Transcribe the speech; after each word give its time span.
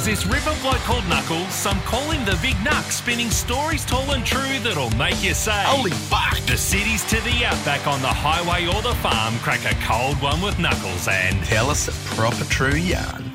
There's 0.00 0.24
this 0.24 0.32
river 0.32 0.56
bloke 0.62 0.78
called 0.78 1.06
Knuckles, 1.08 1.52
some 1.52 1.78
call 1.82 2.10
him 2.10 2.24
the 2.24 2.38
Big 2.40 2.54
Knuck, 2.64 2.90
spinning 2.90 3.28
stories 3.28 3.84
tall 3.84 4.12
and 4.12 4.24
true 4.24 4.58
that'll 4.60 4.88
make 4.96 5.22
you 5.22 5.34
say, 5.34 5.62
Holy 5.66 5.90
fuck! 5.90 6.38
The 6.46 6.56
cities 6.56 7.04
to 7.10 7.16
the 7.16 7.44
outback 7.44 7.86
on 7.86 8.00
the 8.00 8.08
highway 8.08 8.66
or 8.66 8.80
the 8.80 8.94
farm, 9.00 9.38
crack 9.40 9.70
a 9.70 9.74
cold 9.84 10.16
one 10.22 10.40
with 10.40 10.58
Knuckles 10.58 11.06
and 11.06 11.44
Tell 11.44 11.68
us 11.68 11.88
a 11.88 12.14
proper 12.14 12.44
true 12.44 12.76
yarn. 12.76 13.30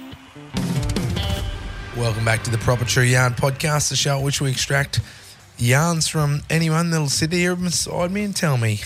Welcome 1.95 2.25
back 2.25 2.41
to 2.45 2.49
the 2.49 2.57
Proper 2.57 2.85
True 2.85 3.03
Yarn 3.03 3.33
podcast, 3.33 3.89
the 3.89 3.95
show 3.95 4.17
at 4.17 4.23
which 4.23 4.41
we 4.41 4.49
extract 4.49 5.01
yarns 5.59 6.07
from 6.07 6.41
anyone 6.49 6.89
that'll 6.89 7.09
sit 7.09 7.31
here 7.31 7.55
beside 7.55 8.09
me 8.09 8.23
and 8.23 8.35
tell 8.35 8.57
me. 8.57 8.79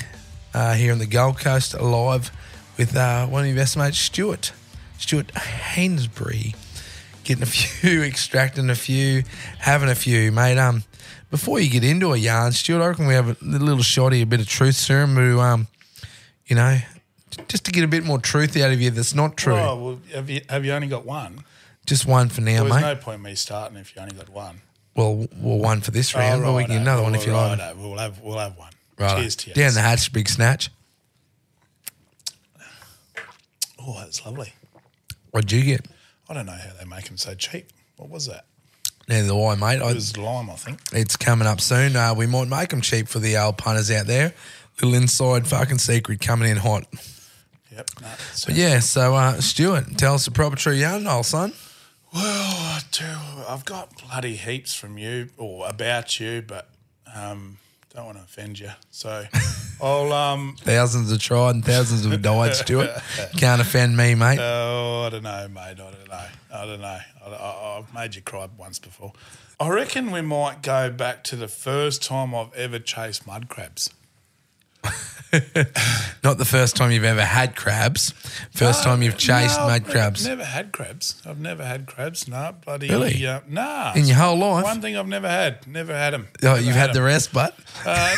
Uh, 0.53 0.73
here 0.73 0.91
on 0.91 0.99
the 0.99 1.07
Gold 1.07 1.39
Coast, 1.39 1.79
live 1.79 2.29
with 2.77 2.97
uh, 2.97 3.25
one 3.27 3.43
of 3.43 3.47
your 3.47 3.55
best 3.55 3.77
mates, 3.77 3.99
Stuart. 3.99 4.51
Stuart 4.97 5.31
Hainsbury. 5.31 6.55
Getting 7.29 7.43
a 7.43 7.45
few, 7.45 8.01
extracting 8.01 8.71
a 8.71 8.75
few, 8.75 9.21
having 9.59 9.87
a 9.87 9.93
few, 9.93 10.31
mate. 10.31 10.57
Um, 10.57 10.83
before 11.29 11.59
you 11.59 11.69
get 11.69 11.83
into 11.83 12.11
a 12.11 12.17
yarn, 12.17 12.51
Stuart, 12.53 12.81
I 12.81 12.87
reckon 12.87 13.05
we 13.05 13.13
have 13.13 13.39
a 13.39 13.45
little 13.45 13.83
shoddy, 13.83 14.23
a 14.23 14.25
bit 14.25 14.39
of 14.39 14.47
truth 14.47 14.73
serum 14.73 15.13
to, 15.15 15.39
um, 15.39 15.67
you 16.47 16.55
know, 16.55 16.79
just 17.47 17.65
to 17.65 17.71
get 17.71 17.83
a 17.83 17.87
bit 17.87 18.03
more 18.03 18.17
truth 18.17 18.57
out 18.57 18.71
of 18.71 18.81
you 18.81 18.89
that's 18.89 19.13
not 19.13 19.37
true. 19.37 19.53
Oh, 19.53 19.75
well, 19.75 19.99
have 20.15 20.27
you, 20.27 20.41
have 20.49 20.65
you 20.65 20.71
only 20.71 20.87
got 20.87 21.05
one? 21.05 21.43
Just 21.85 22.07
one 22.07 22.29
for 22.29 22.41
now, 22.41 22.63
Well, 22.63 22.73
mate. 22.73 22.81
there's 22.81 22.97
no 22.97 23.03
point 23.03 23.21
me 23.21 23.35
starting 23.35 23.77
if 23.77 23.95
you 23.95 24.01
only 24.01 24.15
got 24.15 24.29
one. 24.29 24.61
Well, 24.95 25.27
well, 25.37 25.59
one 25.59 25.81
for 25.81 25.91
this 25.91 26.15
round, 26.15 26.41
Oh 26.41 26.45
but 26.47 26.53
we 26.55 26.63
can 26.63 26.71
get 26.71 26.81
another 26.81 27.03
one 27.03 27.13
if 27.13 27.27
you 27.27 27.33
like. 27.33 27.59
Righto, 27.59 27.77
We'll 27.77 27.97
have, 27.99 28.19
we'll 28.21 28.39
have 28.39 28.57
one. 28.57 28.71
Right. 28.97 29.17
Cheers 29.19 29.35
to 29.35 29.49
you. 29.49 29.53
Down 29.53 29.75
the 29.75 29.81
hatch, 29.81 30.11
big 30.11 30.27
snatch. 30.29 30.71
Oh, 33.79 33.99
that's 33.99 34.25
lovely. 34.25 34.51
What'd 35.29 35.51
you 35.51 35.63
get? 35.63 35.85
I 36.29 36.33
don't 36.33 36.45
know 36.45 36.51
how 36.53 36.71
they 36.79 36.85
make 36.85 37.05
them 37.05 37.17
so 37.17 37.33
cheap. 37.33 37.71
What 37.97 38.09
was 38.09 38.27
that? 38.27 38.45
Neither 39.07 39.29
do 39.29 39.43
I, 39.45 39.55
mate. 39.55 39.81
It 39.81 39.95
was 39.95 40.15
lime, 40.17 40.49
I 40.51 40.53
think. 40.55 40.79
it's 40.93 41.15
coming 41.17 41.47
up 41.47 41.59
soon. 41.59 41.95
Uh, 41.95 42.13
we 42.13 42.27
might 42.27 42.47
make 42.47 42.69
them 42.69 42.81
cheap 42.81 43.07
for 43.07 43.17
the 43.19 43.37
old 43.37 43.57
punters 43.57 43.89
out 43.89 44.05
there. 44.05 44.33
Little 44.79 44.93
inside 44.95 45.47
fucking 45.47 45.79
secret 45.79 46.21
coming 46.21 46.47
in 46.49 46.57
hot. 46.57 46.85
Yep. 47.71 47.89
No, 48.01 48.07
But 48.45 48.55
yeah, 48.55 48.79
so 48.79 49.15
uh, 49.15 49.41
Stuart, 49.41 49.97
tell 49.97 50.13
us 50.13 50.25
the 50.25 50.31
proper 50.31 50.55
true 50.55 50.73
yarn, 50.73 51.07
old 51.07 51.25
son. 51.25 51.53
Well, 52.13 52.23
I 52.23 52.81
do. 52.91 53.05
I've 53.47 53.65
got 53.65 53.89
bloody 54.07 54.35
heaps 54.35 54.73
from 54.75 54.97
you 54.97 55.29
or 55.37 55.67
about 55.67 56.19
you, 56.19 56.43
but 56.45 56.69
um, 57.13 57.57
don't 57.99 58.05
want 58.05 58.17
to 58.17 58.23
offend 58.23 58.57
you. 58.59 58.71
So 58.91 59.25
I'll 59.81 60.13
um, 60.13 60.55
Thousands 60.59 61.11
have 61.11 61.19
tried 61.19 61.55
and 61.55 61.65
thousands 61.65 62.05
have 62.05 62.21
died, 62.21 62.55
Stuart. 62.55 62.91
Can't 63.37 63.61
offend 63.61 63.97
me, 63.97 64.15
mate. 64.15 64.39
Oh, 64.39 65.03
I 65.05 65.09
don't 65.09 65.23
know, 65.23 65.47
mate. 65.49 65.61
I 65.61 65.73
don't 65.73 66.07
know. 66.07 66.25
I 66.53 66.65
don't 66.65 66.81
know. 66.81 66.99
I, 67.25 67.29
I, 67.29 67.77
I've 67.77 67.93
made 67.93 68.15
you 68.15 68.21
cry 68.21 68.47
once 68.57 68.79
before. 68.79 69.11
I 69.59 69.67
reckon 69.69 70.11
we 70.11 70.21
might 70.21 70.61
go 70.61 70.89
back 70.89 71.25
to 71.25 71.35
the 71.35 71.49
first 71.49 72.01
time 72.01 72.33
I've 72.33 72.53
ever 72.53 72.79
chased 72.79 73.27
mud 73.27 73.49
crabs. 73.49 73.89
Not 76.23 76.37
the 76.37 76.45
first 76.45 76.75
time 76.75 76.91
you've 76.91 77.03
ever 77.03 77.23
had 77.23 77.55
crabs. 77.55 78.11
First 78.51 78.83
time 78.83 79.03
you've 79.03 79.17
chased 79.17 79.59
No, 79.59 79.67
mud 79.67 79.83
I've 79.85 79.89
crabs. 79.91 80.25
Never 80.25 80.43
had 80.43 80.71
crabs. 80.71 81.21
I've 81.25 81.39
never 81.39 81.63
had 81.63 81.85
crabs. 81.85 82.27
No, 82.27 82.55
bloody. 82.65 82.89
Really? 82.89 83.25
Uh, 83.25 83.41
nah. 83.47 83.93
In 83.93 84.05
your 84.05 84.17
whole 84.17 84.37
life? 84.37 84.63
One 84.63 84.81
thing 84.81 84.97
I've 84.97 85.07
never 85.07 85.29
had. 85.29 85.67
Never 85.67 85.93
had 85.93 86.13
them. 86.13 86.27
Oh, 86.43 86.55
you've 86.55 86.75
had 86.75 86.93
the 86.93 87.03
rest, 87.03 87.31
but 87.31 87.55
Well, 87.85 88.15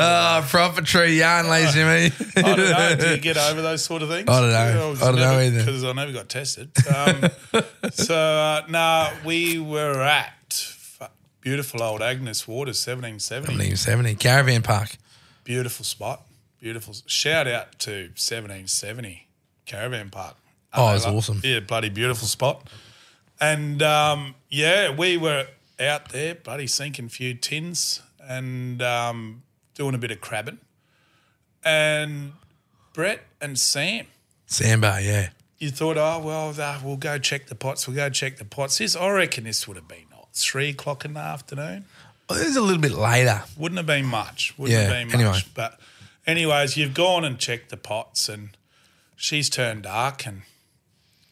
oh, 0.00 1.04
yarn, 1.06 1.48
lazy 1.48 1.80
me. 1.84 2.12
I 2.36 2.42
don't 2.42 2.56
know. 2.58 2.96
Do 2.98 3.10
you 3.10 3.18
get 3.18 3.36
over 3.36 3.60
those 3.60 3.84
sort 3.84 4.02
of 4.02 4.08
things? 4.08 4.28
I 4.28 4.40
don't 4.40 4.50
know. 4.50 4.94
I 5.00 5.04
don't 5.06 5.16
know 5.16 5.40
either. 5.40 5.58
Because 5.58 5.84
I 5.84 5.92
never 5.92 6.12
got 6.12 6.28
tested. 6.28 6.70
Um, 6.86 7.30
so, 7.92 8.14
uh, 8.14 8.62
no, 8.68 9.10
we 9.24 9.58
were 9.58 10.00
at 10.00 10.32
beautiful 11.40 11.82
old 11.82 12.02
Agnes 12.02 12.46
Waters, 12.46 12.84
1770. 12.86 13.52
1770 13.52 14.14
caravan 14.16 14.62
park. 14.62 14.96
Beautiful 15.44 15.84
spot. 15.84 16.26
Beautiful. 16.60 16.94
Shout 17.06 17.46
out 17.46 17.78
to 17.80 18.08
1770 18.16 19.28
Caravan 19.64 20.10
Park. 20.10 20.36
Oh, 20.74 20.90
it 20.90 20.94
was 20.94 21.06
Like, 21.06 21.14
awesome. 21.14 21.40
Yeah, 21.44 21.60
bloody 21.60 21.88
beautiful 21.88 22.26
spot. 22.26 22.68
And 23.40 23.80
um, 23.82 24.34
yeah, 24.50 24.90
we 24.90 25.16
were 25.16 25.46
out 25.78 26.08
there, 26.08 26.34
bloody 26.34 26.66
sinking 26.66 27.06
a 27.06 27.08
few 27.08 27.34
tins 27.34 28.02
and 28.20 28.82
um, 28.82 29.42
doing 29.74 29.94
a 29.94 29.98
bit 29.98 30.10
of 30.10 30.20
crabbing. 30.20 30.58
And 31.64 32.32
Brett 32.92 33.20
and 33.40 33.58
Sam, 33.58 34.06
Sandbar, 34.46 35.00
yeah. 35.00 35.28
you 35.58 35.70
thought, 35.70 35.96
oh, 35.96 36.20
well, 36.24 36.54
uh, 36.60 36.80
we'll 36.82 36.96
go 36.96 37.18
check 37.18 37.46
the 37.46 37.54
pots. 37.54 37.86
We'll 37.86 37.96
go 37.96 38.10
check 38.10 38.38
the 38.38 38.44
pots. 38.44 38.78
This, 38.78 38.96
I 38.96 39.08
reckon 39.10 39.44
this 39.44 39.68
would 39.68 39.76
have 39.76 39.86
been 39.88 40.07
three 40.44 40.70
o'clock 40.70 41.04
in 41.04 41.14
the 41.14 41.20
afternoon. 41.20 41.84
Well, 42.28 42.40
it 42.40 42.46
was 42.46 42.56
a 42.56 42.60
little 42.60 42.80
bit 42.82 42.92
later. 42.92 43.42
Wouldn't 43.56 43.78
have 43.78 43.86
been 43.86 44.06
much. 44.06 44.54
Wouldn't 44.58 44.78
Yeah, 44.78 44.84
have 44.88 44.92
been 44.92 45.06
much. 45.08 45.14
anyway. 45.14 45.38
But 45.54 45.80
anyways, 46.26 46.76
you've 46.76 46.94
gone 46.94 47.24
and 47.24 47.38
checked 47.38 47.70
the 47.70 47.76
pots 47.76 48.28
and 48.28 48.50
she's 49.16 49.48
turned 49.48 49.82
dark 49.84 50.26
and 50.26 50.42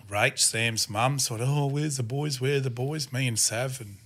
Rach, 0.09 0.39
Sam's 0.39 0.89
mum, 0.89 1.19
sort 1.19 1.41
of, 1.41 1.49
oh, 1.49 1.67
where's 1.67 1.97
the 1.97 2.03
boys? 2.05 2.41
Where 2.41 2.57
are 2.59 2.61
the 2.61 2.71
boys? 2.71 3.13
Me 3.13 3.27
and 3.27 3.37
Sav 3.39 3.81
and 3.81 3.97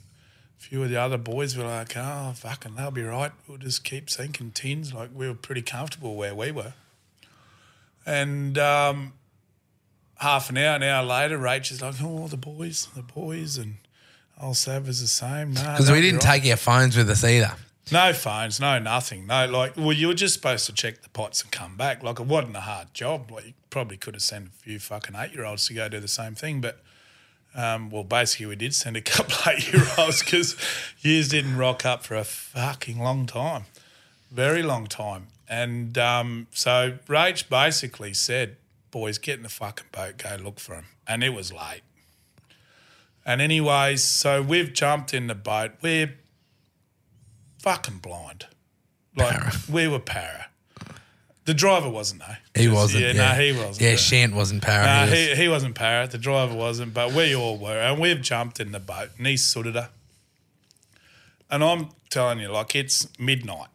a 0.58 0.62
few 0.62 0.82
of 0.82 0.88
the 0.88 0.96
other 0.96 1.18
boys 1.18 1.56
were 1.58 1.64
like, 1.64 1.94
oh, 1.94 2.32
fucking, 2.34 2.74
they'll 2.76 2.90
be 2.90 3.02
right. 3.02 3.32
We'll 3.46 3.58
just 3.58 3.84
keep 3.84 4.08
sinking 4.08 4.52
tins. 4.52 4.94
Like, 4.94 5.10
we 5.14 5.28
were 5.28 5.34
pretty 5.34 5.60
comfortable 5.62 6.16
where 6.16 6.34
we 6.34 6.52
were. 6.52 6.72
And 8.06 8.56
um, 8.56 9.12
half 10.16 10.48
an 10.50 10.56
hour, 10.56 10.76
an 10.76 10.82
hour 10.82 11.04
later, 11.04 11.38
Rach 11.38 11.70
is 11.70 11.82
like, 11.82 11.96
oh, 12.02 12.28
the 12.28 12.36
boys, 12.38 12.88
the 12.96 13.02
boys. 13.02 13.58
And 13.58 13.76
old 14.40 14.56
Sav 14.56 14.86
the 14.86 14.92
same. 14.94 15.52
No, 15.52 15.62
Because 15.62 15.90
we 15.90 16.00
didn't 16.00 16.24
right. 16.24 16.40
take 16.42 16.50
our 16.50 16.56
phones 16.56 16.96
with 16.96 17.08
us 17.10 17.24
either. 17.24 17.52
No 17.92 18.12
phones, 18.12 18.60
no 18.60 18.78
nothing. 18.78 19.26
No, 19.26 19.46
like, 19.46 19.76
well, 19.76 19.92
you 19.92 20.06
were 20.08 20.14
just 20.14 20.34
supposed 20.34 20.66
to 20.66 20.72
check 20.72 21.02
the 21.02 21.08
pots 21.08 21.42
and 21.42 21.50
come 21.50 21.76
back. 21.76 22.02
Like, 22.04 22.20
it 22.20 22.26
wasn't 22.26 22.56
a 22.56 22.60
hard 22.60 22.94
job. 22.94 23.30
Like, 23.32 23.46
you 23.46 23.52
probably 23.68 23.96
could 23.96 24.14
have 24.14 24.22
sent 24.22 24.46
a 24.46 24.50
few 24.50 24.78
fucking 24.78 25.16
eight 25.16 25.32
year 25.32 25.44
olds 25.44 25.66
to 25.66 25.74
go 25.74 25.88
do 25.88 25.98
the 25.98 26.06
same 26.06 26.34
thing. 26.36 26.60
But, 26.60 26.80
um, 27.54 27.90
well, 27.90 28.04
basically, 28.04 28.46
we 28.46 28.56
did 28.56 28.74
send 28.76 28.96
a 28.96 29.00
couple 29.02 29.34
eight 29.50 29.72
year 29.72 29.82
olds 29.98 30.22
because 30.22 30.56
years 31.00 31.28
didn't 31.28 31.56
rock 31.56 31.84
up 31.84 32.04
for 32.04 32.14
a 32.14 32.22
fucking 32.24 33.00
long 33.00 33.26
time. 33.26 33.64
Very 34.30 34.62
long 34.62 34.86
time. 34.86 35.26
And 35.48 35.98
um, 35.98 36.46
so 36.52 36.98
Rach 37.08 37.48
basically 37.48 38.14
said, 38.14 38.56
boys, 38.92 39.18
get 39.18 39.36
in 39.38 39.42
the 39.42 39.48
fucking 39.48 39.88
boat, 39.90 40.18
go 40.18 40.36
look 40.40 40.60
for 40.60 40.74
him. 40.76 40.84
And 41.08 41.24
it 41.24 41.30
was 41.30 41.52
late. 41.52 41.80
And 43.26 43.40
anyways, 43.40 44.02
so 44.02 44.42
we've 44.42 44.72
jumped 44.72 45.12
in 45.14 45.26
the 45.26 45.34
boat. 45.34 45.72
We're 45.82 46.14
fucking 47.58 47.98
blind. 47.98 48.46
Like 49.16 49.36
we 49.70 49.88
were 49.88 49.98
para. 49.98 50.46
The 51.44 51.54
driver 51.54 51.88
wasn't 51.88 52.20
though. 52.22 52.60
He 52.60 52.68
wasn't. 52.68 53.02
Yeah, 53.02 53.12
Yeah, 53.12 53.32
no, 53.36 53.42
he 53.42 53.52
wasn't. 53.52 53.80
Yeah, 53.80 53.96
Shant 53.96 54.34
wasn't 54.34 54.62
para. 54.62 54.84
Nah, 54.84 55.04
he 55.06 55.10
was- 55.10 55.18
he, 55.30 55.34
he 55.44 55.48
wasn't 55.48 55.74
para. 55.74 56.06
The 56.06 56.18
driver 56.18 56.54
wasn't, 56.54 56.94
but 56.94 57.12
we 57.12 57.34
all 57.34 57.58
were. 57.58 57.78
And 57.80 58.00
we've 58.00 58.20
jumped 58.22 58.60
in 58.60 58.72
the 58.72 58.80
boat 58.80 59.10
and 59.18 59.26
he 59.26 59.36
sooted 59.36 59.74
her. 59.74 59.90
And 61.50 61.64
I'm 61.64 61.88
telling 62.10 62.38
you, 62.38 62.48
like 62.48 62.74
it's 62.76 63.08
midnight. 63.18 63.68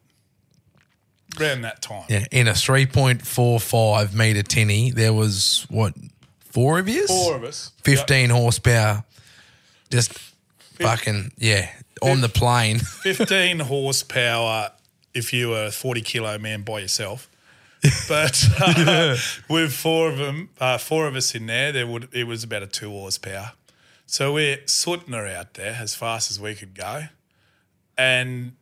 Around 1.40 1.64
that 1.64 1.82
time. 1.82 2.06
yeah, 2.08 2.24
in 2.32 2.48
a 2.48 2.52
3.45 2.52 4.14
metre 4.14 4.42
tinny, 4.44 4.92
there 4.92 5.12
was, 5.12 5.66
what, 5.70 5.94
four 6.40 6.80
of 6.80 6.88
you? 6.88 7.06
Four 7.08 7.36
of 7.36 7.44
us. 7.44 7.74
15 7.84 8.30
horsepower. 8.30 9.04
Just 9.90 10.18
fucking, 10.80 11.32
yeah, 11.38 11.70
on 12.02 12.22
the 12.22 12.30
plane. 12.30 12.80
15 12.80 13.60
horsepower 13.60 14.72
if 15.14 15.32
you 15.32 15.50
were 15.50 15.66
a 15.66 15.72
40 15.72 16.02
kilo 16.02 16.38
man 16.38 16.62
by 16.62 16.80
yourself. 16.80 17.30
But 18.08 18.44
uh, 18.62 19.16
with 19.50 19.74
four 19.74 20.10
of 20.10 20.18
them, 20.18 20.50
uh, 20.60 20.78
four 20.78 21.08
of 21.08 21.16
us 21.16 21.36
in 21.36 21.46
there, 21.46 21.72
there 21.72 21.88
would 21.88 22.10
it 22.14 22.26
was 22.26 22.44
about 22.44 22.64
a 22.64 22.68
two 22.68 22.90
horsepower. 22.90 23.54
So 24.08 24.34
we're 24.34 24.60
sorting 24.66 25.14
her 25.14 25.28
out 25.28 25.56
there 25.56 25.78
as 25.80 25.96
fast 25.96 26.30
as 26.30 26.40
we 26.40 26.56
could 26.56 26.76
go. 26.76 27.06
And 27.98 28.54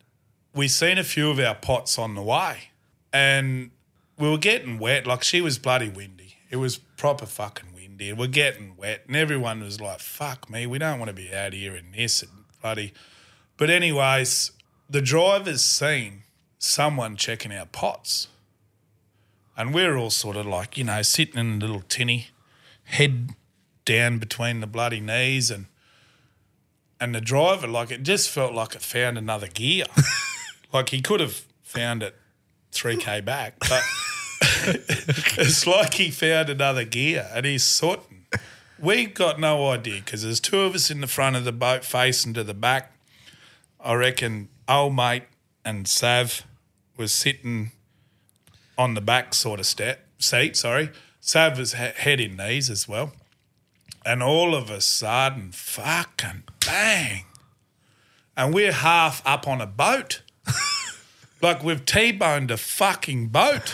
we 0.54 0.68
seen 0.68 0.98
a 0.98 1.04
few 1.04 1.30
of 1.30 1.38
our 1.38 1.54
pots 1.54 1.98
on 1.98 2.14
the 2.14 2.22
way. 2.22 2.70
And 3.12 3.70
we 4.18 4.30
were 4.30 4.38
getting 4.38 4.78
wet. 4.78 5.06
Like 5.06 5.22
she 5.22 5.40
was 5.40 5.58
bloody 5.58 5.88
windy. 5.88 6.36
It 6.50 6.56
was 6.56 6.78
proper 6.78 7.26
fucking 7.26 7.73
windy. 7.98 8.12
We're 8.12 8.26
getting 8.26 8.76
wet. 8.76 9.02
And 9.06 9.16
everyone 9.16 9.62
was 9.62 9.80
like, 9.80 10.00
fuck 10.00 10.50
me, 10.50 10.66
we 10.66 10.78
don't 10.78 10.98
want 10.98 11.08
to 11.08 11.14
be 11.14 11.34
out 11.34 11.52
here 11.52 11.74
in 11.74 11.92
this 11.92 12.22
and 12.22 12.30
bloody. 12.60 12.92
But, 13.56 13.70
anyways, 13.70 14.52
the 14.88 15.00
driver's 15.00 15.64
seen 15.64 16.22
someone 16.58 17.16
checking 17.16 17.52
our 17.52 17.66
pots. 17.66 18.28
And 19.56 19.72
we're 19.72 19.96
all 19.96 20.10
sort 20.10 20.36
of 20.36 20.46
like, 20.46 20.76
you 20.76 20.84
know, 20.84 21.02
sitting 21.02 21.38
in 21.38 21.62
a 21.62 21.66
little 21.66 21.82
tinny, 21.88 22.28
head 22.84 23.30
down 23.84 24.18
between 24.18 24.60
the 24.60 24.66
bloody 24.66 25.00
knees 25.00 25.50
and 25.50 25.66
and 27.00 27.14
the 27.14 27.20
driver, 27.20 27.66
like 27.66 27.90
it 27.90 28.02
just 28.02 28.30
felt 28.30 28.54
like 28.54 28.74
it 28.74 28.80
found 28.80 29.18
another 29.18 29.48
gear. 29.48 29.84
like 30.72 30.88
he 30.88 31.02
could 31.02 31.20
have 31.20 31.44
found 31.62 32.02
it 32.02 32.16
three 32.72 32.96
K 32.96 33.20
back, 33.20 33.56
but 33.58 33.82
it's 35.38 35.66
like 35.66 35.94
he 35.94 36.10
found 36.10 36.48
another 36.50 36.84
gear 36.84 37.28
and 37.34 37.46
he's 37.46 37.64
sorting. 37.64 38.26
We 38.78 39.06
got 39.06 39.38
no 39.38 39.70
idea 39.70 40.00
because 40.04 40.22
there's 40.22 40.40
two 40.40 40.60
of 40.60 40.74
us 40.74 40.90
in 40.90 41.00
the 41.00 41.06
front 41.06 41.36
of 41.36 41.44
the 41.44 41.52
boat 41.52 41.84
facing 41.84 42.34
to 42.34 42.44
the 42.44 42.54
back. 42.54 42.92
I 43.80 43.94
reckon 43.94 44.48
old 44.68 44.96
mate 44.96 45.24
and 45.64 45.86
Sav 45.86 46.42
was 46.96 47.12
sitting 47.12 47.72
on 48.76 48.94
the 48.94 49.00
back 49.00 49.34
sort 49.34 49.60
of 49.60 49.66
step 49.66 50.06
seat. 50.18 50.56
Sorry, 50.56 50.90
Sav 51.20 51.58
was 51.58 51.74
he- 51.74 51.92
head 51.96 52.20
in 52.20 52.36
knees 52.36 52.70
as 52.70 52.88
well, 52.88 53.12
and 54.04 54.22
all 54.22 54.54
of 54.54 54.70
a 54.70 54.80
sudden, 54.80 55.52
fucking 55.52 56.44
bang, 56.64 57.24
and 58.36 58.52
we're 58.52 58.72
half 58.72 59.22
up 59.24 59.46
on 59.46 59.60
a 59.60 59.66
boat, 59.66 60.22
like 61.42 61.62
we've 61.62 61.84
t-boned 61.84 62.50
a 62.50 62.56
fucking 62.56 63.28
boat. 63.28 63.72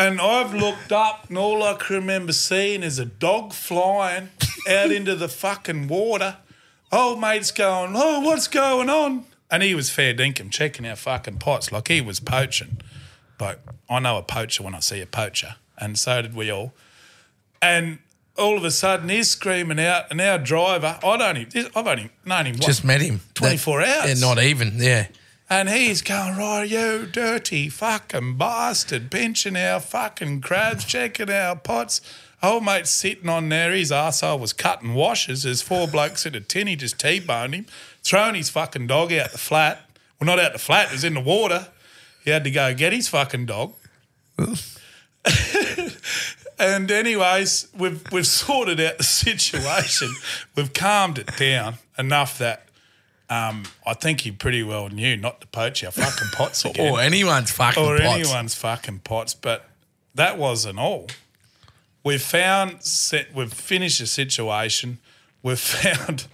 And 0.00 0.18
I've 0.18 0.54
looked 0.54 0.92
up, 0.92 1.28
and 1.28 1.36
all 1.36 1.62
I 1.62 1.74
can 1.74 1.96
remember 1.96 2.32
seeing 2.32 2.82
is 2.82 2.98
a 2.98 3.04
dog 3.04 3.52
flying 3.52 4.30
out 4.68 4.90
into 4.90 5.14
the 5.14 5.28
fucking 5.28 5.88
water. 5.88 6.38
Old 6.90 7.20
mate's 7.20 7.50
going, 7.50 7.92
Oh, 7.94 8.20
what's 8.20 8.48
going 8.48 8.88
on? 8.88 9.26
And 9.50 9.62
he 9.62 9.74
was 9.74 9.90
fair 9.90 10.14
dinkum, 10.14 10.50
checking 10.50 10.86
our 10.86 10.96
fucking 10.96 11.36
pots 11.38 11.70
like 11.70 11.88
he 11.88 12.00
was 12.00 12.18
poaching. 12.18 12.78
But 13.36 13.60
I 13.90 13.98
know 13.98 14.16
a 14.16 14.22
poacher 14.22 14.62
when 14.62 14.74
I 14.74 14.80
see 14.80 15.02
a 15.02 15.06
poacher, 15.06 15.56
and 15.76 15.98
so 15.98 16.22
did 16.22 16.34
we 16.34 16.50
all. 16.50 16.72
And 17.60 17.98
all 18.38 18.56
of 18.56 18.64
a 18.64 18.70
sudden, 18.70 19.10
he's 19.10 19.28
screaming 19.28 19.78
out, 19.80 20.04
and 20.10 20.18
our 20.20 20.38
driver, 20.38 20.98
I 21.04 21.16
don't 21.18 21.36
even, 21.36 21.70
I've 21.76 21.86
only 21.86 22.10
known 22.24 22.46
him 22.46 22.54
what, 22.54 22.66
Just 22.66 22.84
met 22.84 23.02
him. 23.02 23.20
24 23.34 23.80
That- 23.80 23.98
hours. 24.06 24.20
Yeah, 24.20 24.26
not 24.26 24.42
even. 24.42 24.72
Yeah. 24.78 25.08
And 25.50 25.68
he's 25.68 26.00
going, 26.00 26.36
right, 26.36 26.62
you 26.62 27.06
dirty 27.06 27.68
fucking 27.68 28.36
bastard, 28.36 29.10
pinching 29.10 29.56
our 29.56 29.80
fucking 29.80 30.42
crabs, 30.42 30.84
checking 30.84 31.28
our 31.28 31.56
pots. 31.56 32.00
Old 32.40 32.64
mate 32.64 32.86
sitting 32.86 33.28
on 33.28 33.48
there, 33.48 33.72
his 33.72 33.90
arsehole 33.90 34.38
was 34.38 34.52
cutting 34.52 34.94
washes. 34.94 35.42
There's 35.42 35.60
four 35.60 35.88
blokes 35.88 36.24
in 36.24 36.36
a 36.36 36.40
tin, 36.40 36.68
he 36.68 36.76
just 36.76 37.00
T-boned 37.00 37.54
him, 37.54 37.66
throwing 38.04 38.36
his 38.36 38.48
fucking 38.48 38.86
dog 38.86 39.12
out 39.12 39.32
the 39.32 39.38
flat. 39.38 39.90
Well, 40.20 40.26
not 40.26 40.38
out 40.38 40.52
the 40.52 40.60
flat, 40.60 40.88
it 40.88 40.92
was 40.92 41.02
in 41.02 41.14
the 41.14 41.20
water. 41.20 41.66
He 42.24 42.30
had 42.30 42.44
to 42.44 42.50
go 42.52 42.72
get 42.72 42.92
his 42.92 43.08
fucking 43.08 43.46
dog. 43.46 43.74
and 46.58 46.90
anyways, 46.90 47.68
we've 47.76 48.10
we've 48.12 48.26
sorted 48.26 48.80
out 48.80 48.98
the 48.98 49.04
situation. 49.24 50.14
we've 50.54 50.72
calmed 50.72 51.18
it 51.18 51.36
down 51.36 51.74
enough 51.98 52.38
that 52.38 52.69
um, 53.30 53.62
I 53.86 53.94
think 53.94 54.22
he 54.22 54.32
pretty 54.32 54.62
well 54.62 54.88
knew 54.88 55.16
not 55.16 55.40
to 55.40 55.46
poach 55.46 55.84
our 55.84 55.92
fucking 55.92 56.28
pots 56.32 56.64
again. 56.66 56.92
Or 56.92 57.00
anyone's 57.00 57.52
fucking 57.52 57.82
or 57.82 57.96
pots. 57.98 58.28
anyone's 58.28 58.54
fucking 58.56 59.00
pots. 59.00 59.34
But 59.34 59.66
that 60.14 60.36
wasn't 60.36 60.78
all. 60.80 61.06
We've 62.02 62.20
found, 62.20 62.82
set, 62.82 63.32
we've 63.34 63.52
finished 63.52 64.00
the 64.00 64.06
situation. 64.06 64.98
We've 65.42 65.58
found 65.60 66.26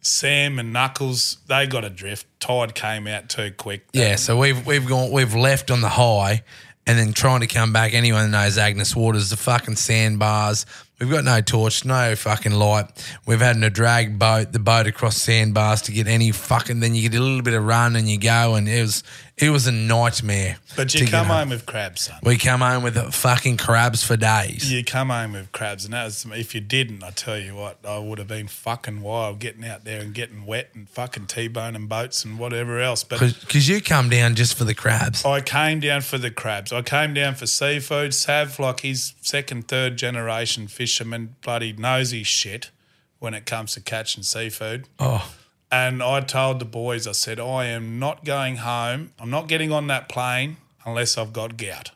Sam 0.00 0.58
and 0.60 0.72
Knuckles. 0.72 1.38
They 1.48 1.66
got 1.66 1.84
adrift. 1.84 2.26
Tide 2.40 2.74
came 2.74 3.08
out 3.08 3.28
too 3.28 3.52
quick. 3.56 3.86
Yeah, 3.92 4.14
so 4.14 4.38
we've 4.38 4.64
we've 4.64 4.86
gone 4.86 5.10
we've 5.10 5.34
left 5.34 5.72
on 5.72 5.80
the 5.80 5.88
high 5.88 6.44
and 6.86 6.98
then 6.98 7.12
trying 7.12 7.40
to 7.40 7.48
come 7.48 7.72
back. 7.72 7.94
Anyone 7.94 8.30
knows 8.30 8.58
Agnes 8.58 8.94
Waters, 8.94 9.30
the 9.30 9.36
fucking 9.36 9.76
sandbars. 9.76 10.66
We've 11.00 11.10
got 11.10 11.24
no 11.24 11.40
torch, 11.40 11.84
no 11.84 12.16
fucking 12.16 12.52
light. 12.52 12.86
We've 13.24 13.40
had 13.40 13.60
to 13.60 13.70
drag 13.70 14.18
boat 14.18 14.52
the 14.52 14.58
boat 14.58 14.88
across 14.88 15.16
sandbars 15.16 15.82
to 15.82 15.92
get 15.92 16.08
any 16.08 16.32
fucking. 16.32 16.80
Then 16.80 16.96
you 16.96 17.08
get 17.08 17.18
a 17.18 17.22
little 17.22 17.42
bit 17.42 17.54
of 17.54 17.64
run 17.64 17.94
and 17.94 18.08
you 18.08 18.18
go, 18.18 18.56
and 18.56 18.68
it 18.68 18.82
was 18.82 19.04
it 19.40 19.50
was 19.50 19.66
a 19.68 19.72
nightmare. 19.72 20.58
But 20.76 20.94
you 20.94 21.06
come 21.06 21.26
home 21.26 21.50
with 21.50 21.64
crabs, 21.64 22.02
son. 22.02 22.18
We 22.24 22.38
come 22.38 22.60
home 22.60 22.82
with 22.82 22.96
fucking 23.14 23.56
crabs 23.58 24.02
for 24.02 24.16
days. 24.16 24.70
You 24.70 24.84
come 24.84 25.10
home 25.10 25.32
with 25.32 25.52
crabs, 25.52 25.84
and 25.84 25.94
that 25.94 26.04
was, 26.06 26.26
if 26.32 26.54
you 26.54 26.60
didn't, 26.60 27.04
I 27.04 27.10
tell 27.10 27.38
you 27.38 27.54
what, 27.54 27.78
I 27.84 27.98
would 27.98 28.18
have 28.18 28.26
been 28.26 28.48
fucking 28.48 29.00
wild 29.00 29.38
getting 29.38 29.64
out 29.64 29.84
there 29.84 30.00
and 30.00 30.12
getting 30.12 30.44
wet 30.44 30.70
and 30.74 30.88
fucking 30.88 31.26
t-boning 31.26 31.86
boats 31.86 32.24
and 32.24 32.38
whatever 32.38 32.80
else. 32.80 33.04
But 33.04 33.20
Because 33.20 33.68
you 33.68 33.80
come 33.80 34.08
down 34.08 34.34
just 34.34 34.56
for 34.56 34.64
the 34.64 34.74
crabs. 34.74 35.24
I 35.24 35.40
came 35.40 35.78
down 35.78 36.00
for 36.00 36.18
the 36.18 36.30
crabs. 36.30 36.72
I 36.72 36.82
came 36.82 37.14
down 37.14 37.36
for 37.36 37.46
seafood. 37.46 38.14
Sav, 38.14 38.58
like 38.58 38.80
he's 38.80 39.14
second, 39.20 39.68
third 39.68 39.96
generation 39.96 40.66
fisherman, 40.88 41.36
bloody 41.42 41.74
nosy 41.74 42.22
shit 42.22 42.70
when 43.18 43.34
it 43.34 43.44
comes 43.44 43.74
to 43.74 43.80
catching 43.80 44.22
seafood. 44.22 44.88
Oh, 44.98 45.30
And 45.70 46.02
I 46.02 46.20
told 46.22 46.60
the 46.60 46.64
boys, 46.64 47.06
I 47.06 47.12
said, 47.12 47.38
I 47.38 47.66
am 47.66 47.98
not 47.98 48.24
going 48.24 48.56
home. 48.56 49.12
I'm 49.18 49.28
not 49.28 49.48
getting 49.48 49.70
on 49.70 49.86
that 49.88 50.08
plane 50.08 50.56
unless 50.86 51.18
I've 51.18 51.34
got 51.34 51.58
gout 51.58 51.90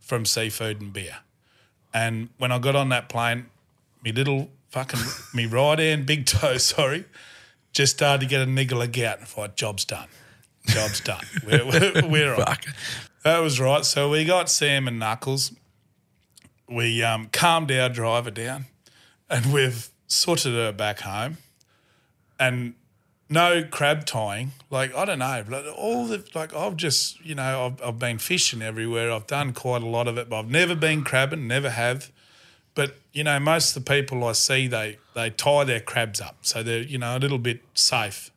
from 0.00 0.24
seafood 0.24 0.80
and 0.80 0.90
beer. 0.90 1.18
And 1.92 2.30
when 2.38 2.50
I 2.50 2.58
got 2.58 2.74
on 2.74 2.88
that 2.88 3.10
plane, 3.10 3.46
me 4.02 4.10
little 4.10 4.48
fucking, 4.70 5.00
me 5.34 5.44
right 5.58 5.78
hand, 5.78 6.06
big 6.06 6.24
toe, 6.24 6.56
sorry, 6.56 7.04
just 7.72 7.96
started 7.96 8.22
to 8.22 8.26
get 8.26 8.40
a 8.40 8.46
niggle 8.46 8.80
of 8.80 8.90
gout. 8.92 9.16
And 9.16 9.24
I 9.24 9.26
thought, 9.26 9.54
job's 9.56 9.84
done. 9.84 10.08
Job's 10.66 11.00
done. 11.00 11.24
We're, 11.46 11.66
we're, 11.66 12.08
we're 12.08 12.34
on. 12.40 12.56
That 13.22 13.40
was 13.40 13.60
right. 13.60 13.84
So 13.84 14.08
we 14.08 14.24
got 14.24 14.48
Sam 14.48 14.88
and 14.88 14.98
Knuckles. 14.98 15.52
We 16.68 17.02
um, 17.02 17.28
calmed 17.32 17.70
our 17.70 17.88
driver 17.88 18.30
down 18.30 18.66
and 19.28 19.52
we've 19.52 19.90
sorted 20.06 20.54
her 20.54 20.72
back 20.72 21.00
home. 21.00 21.38
And 22.38 22.74
no 23.28 23.64
crab 23.64 24.06
tying. 24.06 24.52
Like, 24.70 24.94
I 24.94 25.04
don't 25.04 25.18
know. 25.18 25.44
All 25.76 26.06
the, 26.06 26.24
like, 26.34 26.54
I've 26.54 26.76
just, 26.76 27.24
you 27.24 27.34
know, 27.34 27.66
I've, 27.66 27.88
I've 27.88 27.98
been 27.98 28.18
fishing 28.18 28.62
everywhere. 28.62 29.12
I've 29.12 29.26
done 29.26 29.52
quite 29.52 29.82
a 29.82 29.86
lot 29.86 30.08
of 30.08 30.18
it, 30.18 30.28
but 30.28 30.40
I've 30.40 30.50
never 30.50 30.74
been 30.74 31.02
crabbing, 31.02 31.46
never 31.46 31.70
have. 31.70 32.10
But, 32.74 32.96
you 33.12 33.24
know, 33.24 33.38
most 33.38 33.76
of 33.76 33.84
the 33.84 33.88
people 33.88 34.24
I 34.24 34.32
see, 34.32 34.66
they, 34.66 34.98
they 35.14 35.30
tie 35.30 35.64
their 35.64 35.80
crabs 35.80 36.20
up. 36.20 36.38
So 36.42 36.62
they're, 36.62 36.82
you 36.82 36.98
know, 36.98 37.16
a 37.16 37.18
little 37.18 37.38
bit 37.38 37.60
safe. 37.74 38.30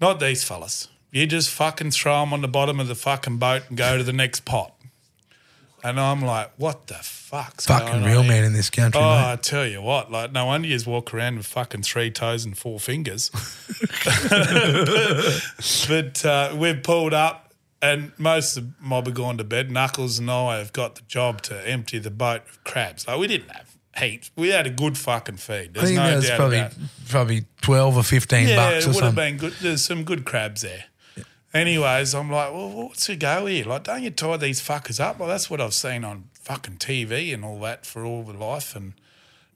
Not 0.00 0.18
these 0.18 0.44
fellas. 0.44 0.88
You 1.10 1.26
just 1.26 1.50
fucking 1.50 1.92
throw 1.92 2.20
them 2.20 2.32
on 2.32 2.42
the 2.42 2.48
bottom 2.48 2.80
of 2.80 2.88
the 2.88 2.94
fucking 2.94 3.36
boat 3.36 3.62
and 3.68 3.78
go 3.78 3.96
to 3.96 4.02
the 4.02 4.12
next 4.12 4.44
pot. 4.44 4.74
And 5.84 6.00
I'm 6.00 6.22
like, 6.22 6.50
what 6.56 6.86
the 6.86 6.94
fuck's 6.94 7.66
Fucking 7.66 7.86
going 7.86 8.02
on 8.04 8.08
real 8.08 8.22
here? 8.22 8.30
man 8.32 8.44
in 8.44 8.52
this 8.54 8.70
country, 8.70 8.98
Oh, 9.00 9.04
mate. 9.04 9.32
I 9.32 9.36
tell 9.36 9.66
you 9.66 9.82
what, 9.82 10.10
like 10.10 10.32
no 10.32 10.46
wonder 10.46 10.66
you 10.66 10.78
walk 10.86 11.12
around 11.12 11.36
with 11.36 11.46
fucking 11.46 11.82
three 11.82 12.10
toes 12.10 12.46
and 12.46 12.56
four 12.56 12.80
fingers. 12.80 13.30
but 15.88 16.24
uh, 16.24 16.54
we've 16.56 16.82
pulled 16.82 17.14
up, 17.14 17.52
and 17.82 18.12
most 18.18 18.56
of 18.56 18.64
the 18.64 18.72
mob 18.80 19.06
have 19.06 19.14
gone 19.14 19.38
to 19.38 19.44
bed. 19.44 19.70
Knuckles 19.70 20.18
and 20.18 20.30
I 20.30 20.58
have 20.58 20.72
got 20.72 20.94
the 20.96 21.02
job 21.02 21.42
to 21.42 21.68
empty 21.68 21.98
the 21.98 22.10
boat 22.10 22.42
of 22.48 22.62
crabs. 22.64 23.06
Like 23.06 23.18
we 23.18 23.26
didn't 23.26 23.50
have 23.50 23.76
heaps. 23.98 24.30
We 24.36 24.48
had 24.48 24.66
a 24.66 24.70
good 24.70 24.96
fucking 24.96 25.36
feed. 25.36 25.76
I 25.76 25.82
think 25.82 25.96
no 25.96 26.06
that 26.08 26.16
was 26.16 26.30
probably 26.30 26.64
probably 27.08 27.44
twelve 27.60 27.96
or 27.96 28.02
fifteen 28.02 28.48
Yeah, 28.48 28.56
bucks 28.56 28.86
it 28.86 28.88
or 28.88 28.94
would 28.94 29.04
have 29.04 29.14
something. 29.14 29.36
been 29.36 29.36
good. 29.36 29.52
There's 29.60 29.84
some 29.84 30.04
good 30.04 30.24
crabs 30.24 30.62
there. 30.62 30.84
Anyways, 31.54 32.16
I'm 32.16 32.30
like, 32.32 32.52
well, 32.52 32.68
what's 32.68 33.06
the 33.06 33.14
go 33.14 33.46
here? 33.46 33.64
Like, 33.64 33.84
don't 33.84 34.02
you 34.02 34.10
tie 34.10 34.36
these 34.36 34.60
fuckers 34.60 34.98
up? 34.98 35.20
Well, 35.20 35.28
that's 35.28 35.48
what 35.48 35.60
I've 35.60 35.72
seen 35.72 36.04
on 36.04 36.24
fucking 36.34 36.78
TV 36.78 37.32
and 37.32 37.44
all 37.44 37.60
that 37.60 37.86
for 37.86 38.04
all 38.04 38.24
the 38.24 38.32
life. 38.32 38.74
And 38.74 38.94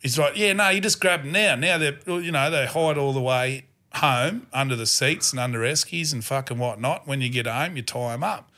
he's 0.01 0.17
like, 0.17 0.37
yeah, 0.37 0.53
no, 0.53 0.69
you 0.69 0.81
just 0.81 1.01
grab 1.01 1.25
them 1.25 1.33
now. 1.33 1.57
Now 1.57 1.77
they're, 1.77 1.99
you 2.07 2.31
know, 2.31 2.53
they 2.53 2.67
hide 2.67 2.97
all 2.97 3.13
the 3.13 3.21
way 3.21 3.65
home 3.95 4.47
under 4.53 4.77
the 4.77 4.87
seats 4.87 5.33
and 5.33 5.41
under 5.41 5.61
eskies 5.61 6.13
and 6.13 6.25
fucking 6.25 6.59
whatnot. 6.59 7.09
When 7.09 7.21
you 7.21 7.29
get 7.29 7.49
home, 7.49 7.77
you 7.77 7.83
tie 7.83 8.13
them 8.13 8.23
up. 8.23 8.49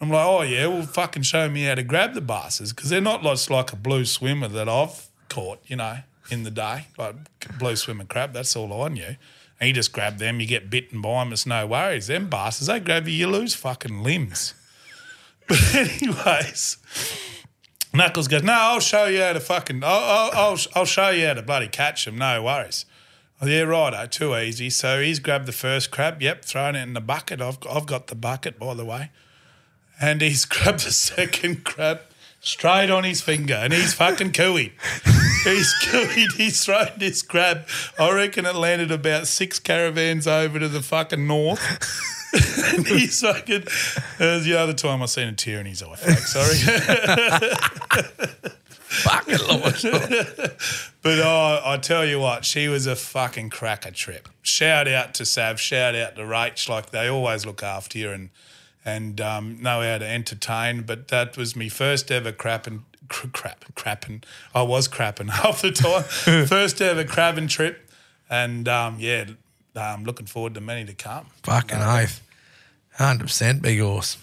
I'm 0.00 0.08
like, 0.08 0.24
oh 0.24 0.42
yeah, 0.42 0.68
well, 0.68 0.82
fucking 0.82 1.24
show 1.24 1.50
me 1.50 1.64
how 1.64 1.74
to 1.74 1.82
grab 1.82 2.14
the 2.14 2.20
bastards 2.20 2.72
because 2.72 2.88
they're 2.88 3.00
not 3.00 3.22
just 3.22 3.50
like 3.50 3.72
a 3.72 3.76
blue 3.76 4.04
swimmer 4.04 4.48
that 4.48 4.68
I've 4.68 5.08
caught, 5.28 5.60
you 5.66 5.76
know, 5.76 5.98
in 6.30 6.44
the 6.44 6.50
day, 6.50 6.86
like 6.96 7.16
blue 7.58 7.74
swimmer 7.74 8.04
crab. 8.04 8.32
That's 8.32 8.54
all 8.54 8.72
I 8.80 8.88
knew. 8.88 9.16
And 9.60 9.68
you 9.68 9.74
just 9.74 9.92
grab 9.92 10.18
them, 10.18 10.40
you 10.40 10.46
get 10.46 10.70
bitten 10.70 11.02
by 11.02 11.22
them, 11.22 11.32
it's 11.32 11.44
no 11.44 11.66
worries. 11.66 12.06
Them 12.06 12.30
bastards, 12.30 12.66
they 12.66 12.80
grab 12.80 13.06
you, 13.06 13.14
you 13.14 13.26
lose 13.28 13.54
fucking 13.54 14.02
limbs. 14.02 14.54
But 15.48 15.74
anyways, 15.74 16.76
Knuckles 17.92 18.28
goes, 18.28 18.44
no, 18.44 18.52
I'll 18.52 18.78
show 18.78 19.06
you 19.06 19.20
how 19.20 19.32
to 19.32 19.40
fucking, 19.40 19.82
I'll, 19.82 20.30
I'll, 20.32 20.58
I'll, 20.76 20.84
show 20.84 21.10
you 21.10 21.26
how 21.26 21.34
to 21.34 21.42
bloody 21.42 21.66
catch 21.66 22.04
them. 22.04 22.16
No 22.16 22.44
worries. 22.44 22.86
Oh, 23.42 23.46
yeah, 23.46 23.62
righto, 23.62 24.06
too 24.06 24.36
easy. 24.36 24.70
So 24.70 25.00
he's 25.00 25.18
grabbed 25.18 25.46
the 25.46 25.52
first 25.52 25.90
crab. 25.90 26.22
Yep, 26.22 26.44
thrown 26.44 26.76
it 26.76 26.82
in 26.82 26.92
the 26.92 27.00
bucket. 27.00 27.40
I've, 27.40 27.58
I've 27.68 27.86
got 27.86 28.06
the 28.06 28.14
bucket, 28.14 28.60
by 28.60 28.74
the 28.74 28.84
way. 28.84 29.10
And 30.00 30.20
he's 30.20 30.44
grabbed 30.46 30.86
the 30.86 30.92
second 30.92 31.64
crab 31.64 32.02
straight 32.40 32.90
on 32.90 33.04
his 33.04 33.20
finger 33.20 33.54
and 33.54 33.72
he's 33.72 33.94
fucking 33.94 34.32
cooey. 34.32 34.72
He's 35.44 35.74
cooeyed. 35.82 36.32
He's 36.36 36.64
thrown 36.64 36.88
this 36.98 37.22
crab. 37.22 37.66
I 37.98 38.12
reckon 38.14 38.46
it 38.46 38.54
landed 38.54 38.90
about 38.90 39.26
six 39.26 39.58
caravans 39.58 40.26
over 40.26 40.58
to 40.58 40.68
the 40.68 40.82
fucking 40.82 41.26
north. 41.26 41.60
and 42.74 42.86
he's 42.86 43.20
fucking. 43.20 43.64
That 44.18 44.34
was 44.36 44.44
the 44.44 44.56
other 44.58 44.74
time 44.74 45.02
I 45.02 45.06
seen 45.06 45.28
a 45.28 45.32
tear 45.32 45.60
in 45.60 45.66
his 45.66 45.82
eye. 45.82 45.96
Fuck, 45.96 46.18
sorry. 46.18 46.56
Fucking 48.90 49.38
Lord. 49.48 50.56
But 51.02 51.18
oh, 51.20 51.62
I 51.64 51.78
tell 51.78 52.04
you 52.04 52.20
what, 52.20 52.44
she 52.44 52.68
was 52.68 52.86
a 52.86 52.94
fucking 52.94 53.48
cracker 53.48 53.90
trip. 53.90 54.28
Shout 54.42 54.86
out 54.86 55.14
to 55.14 55.24
Sav, 55.24 55.58
shout 55.58 55.94
out 55.94 56.16
to 56.16 56.22
Rach. 56.22 56.68
Like 56.68 56.90
they 56.90 57.08
always 57.08 57.46
look 57.46 57.62
after 57.62 57.96
you 57.98 58.10
and 58.10 58.28
and 58.84 59.18
um, 59.18 59.62
know 59.62 59.80
how 59.80 59.96
to 59.96 60.06
entertain. 60.06 60.82
But 60.82 61.08
that 61.08 61.38
was 61.38 61.56
me 61.56 61.70
first 61.70 62.10
ever 62.10 62.32
crapping, 62.32 62.82
cr- 63.08 63.28
crap, 63.28 63.64
crapping. 63.74 64.22
I 64.54 64.62
was 64.62 64.88
crapping 64.88 65.30
half 65.42 65.62
the 65.62 65.72
time. 65.72 66.46
first 66.46 66.80
ever 66.80 67.04
crabbing 67.04 67.48
trip, 67.48 67.90
and 68.28 68.68
um, 68.68 68.96
yeah, 68.98 69.26
I'm 69.76 70.04
looking 70.04 70.26
forward 70.26 70.54
to 70.54 70.60
many 70.60 70.84
to 70.86 70.94
come. 70.94 71.26
Fucking 71.42 71.78
oath. 71.78 72.22
100% 72.98 73.62
big 73.62 73.80
horse. 73.80 74.18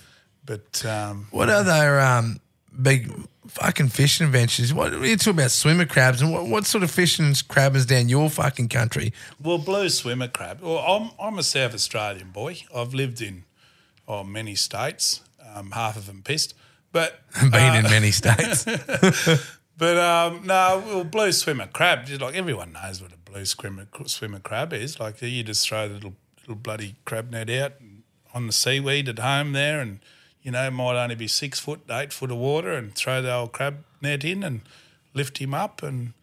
But 0.46 0.86
um, 0.86 1.28
What 1.32 1.50
other 1.50 2.00
um, 2.00 2.40
big 2.80 3.12
fucking 3.48 3.90
fishing 3.90 4.28
adventures? 4.28 4.74
What 4.74 4.94
are 4.94 5.06
you 5.06 5.18
talk 5.18 5.34
about 5.34 5.52
swimmer 5.52 5.86
crabs 5.86 6.22
and 6.22 6.32
what, 6.32 6.48
what 6.48 6.66
sort 6.66 6.84
of 6.84 6.92
fishing 6.92 7.26
crabbers 7.34 7.88
down 7.88 8.08
your 8.08 8.30
fucking 8.30 8.70
country? 8.70 9.14
Well, 9.42 9.58
blue 9.58 9.90
swimmer 9.90 10.28
crab. 10.28 10.62
Well, 10.62 10.78
I'm, 10.80 11.12
I'm 11.20 11.40
a 11.40 11.44
South 11.44 11.74
Australian 11.74 12.32
boy. 12.32 12.58
I've 12.74 12.94
lived 12.94 13.22
in 13.22 13.46
oh, 14.08 14.24
many 14.24 14.56
states, 14.56 15.22
um, 15.54 15.72
half 15.72 15.98
of 15.98 16.06
them 16.06 16.22
pissed. 16.24 16.54
But 16.98 17.20
Been 17.52 17.76
in 17.76 17.84
many 17.84 18.10
states. 18.10 18.66
but 19.78 19.98
um, 19.98 20.48
no, 20.48 20.84
well, 20.84 21.04
blue 21.04 21.32
swimmer 21.32 21.68
crab. 21.68 22.08
just 22.08 22.22
Like 22.22 22.34
everyone 22.34 22.74
knows 22.74 23.02
what 23.04 23.12
a 23.12 23.18
blue 23.18 23.46
swimmer 23.46 23.88
swimmer 24.08 24.40
crab 24.40 24.74
is. 24.74 25.00
Like 25.00 25.22
you 25.22 25.44
just 25.44 25.68
throw 25.68 25.88
the 25.88 25.94
little 25.94 26.16
little 26.42 26.56
bloody 26.56 26.96
crab 27.06 27.30
net 27.30 27.52
out 27.52 27.74
on 28.34 28.48
the 28.48 28.54
seaweed 28.54 29.08
at 29.08 29.20
home 29.20 29.54
there, 29.54 29.80
and 29.80 30.00
you 30.42 30.50
know 30.50 30.66
it 30.66 30.72
might 30.72 31.00
only 31.00 31.14
be 31.14 31.28
six 31.28 31.60
foot, 31.60 31.82
eight 31.88 32.12
foot 32.12 32.32
of 32.32 32.38
water, 32.38 32.72
and 32.72 32.96
throw 32.96 33.22
the 33.22 33.32
old 33.32 33.52
crab 33.52 33.84
net 34.02 34.24
in 34.24 34.44
and 34.44 34.62
lift 35.14 35.38
him 35.38 35.54
up, 35.54 35.84
and 35.84 36.14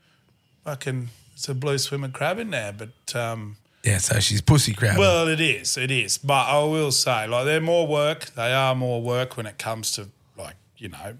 fucking 0.64 1.10
it's 1.34 1.48
a 1.48 1.54
blue 1.54 1.78
swimmer 1.78 2.08
crab 2.08 2.40
in 2.40 2.50
there. 2.50 2.72
But 2.72 3.14
um, 3.14 3.58
yeah, 3.84 3.98
so 3.98 4.18
she's 4.18 4.40
pussy 4.40 4.72
crab. 4.72 4.98
well, 4.98 5.28
it 5.28 5.40
is, 5.40 5.76
it 5.76 5.92
is. 5.92 6.18
But 6.18 6.48
I 6.48 6.64
will 6.64 6.90
say, 6.90 7.28
like, 7.28 7.44
they're 7.44 7.60
more 7.60 7.86
work. 7.86 8.34
They 8.34 8.52
are 8.52 8.74
more 8.74 9.02
work 9.02 9.36
when 9.36 9.46
it 9.46 9.58
comes 9.58 9.92
to, 9.92 10.08
you 10.84 10.90
know, 10.90 11.16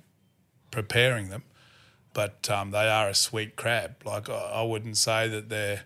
preparing 0.71 1.30
them. 1.30 1.42
But 2.12 2.49
um, 2.49 2.71
they 2.71 2.87
are 2.88 3.09
a 3.09 3.14
sweet 3.14 3.56
crab. 3.56 3.97
Like, 4.04 4.28
I, 4.28 4.35
I 4.35 4.62
wouldn't 4.62 4.97
say 4.99 5.26
that 5.28 5.49
they're 5.49 5.83